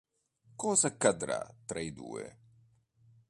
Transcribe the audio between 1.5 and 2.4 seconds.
tra i due?